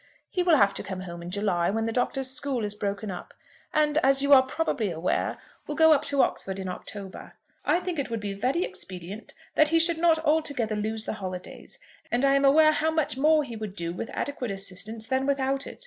[0.31, 3.35] He will have to come home in July, when the Doctor's school is broken up,
[3.71, 7.33] and, as you are probably aware, will go up to Oxford in October.
[7.65, 11.77] I think it would be very expedient that he should not altogether lose the holidays,
[12.11, 15.67] and I am aware how much more he would do with adequate assistance than without
[15.67, 15.79] it.